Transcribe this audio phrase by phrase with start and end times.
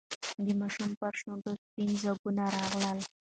[0.45, 2.99] د ماشوم پر شونډو سپین ځگونه راغلل.